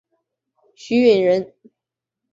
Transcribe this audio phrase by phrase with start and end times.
[0.73, 1.53] 许允人。